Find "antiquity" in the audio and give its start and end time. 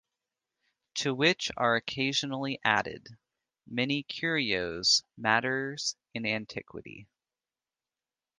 6.25-7.07